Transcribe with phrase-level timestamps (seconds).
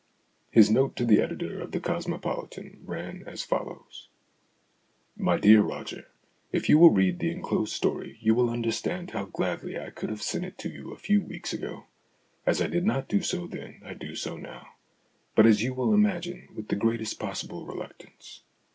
[0.49, 4.07] His note to the editor of The Cosmopolitan ran as follows:
[5.15, 6.07] "MY DEAR ROGER,
[6.51, 10.23] If you will read the enclosed story, you will understand how gladly I could have
[10.23, 11.83] sent it to you a few weeks ago.
[12.47, 14.69] As I did not do so then, I do so now
[15.35, 18.41] but, as you will imagine, with the greatest possible reluctance.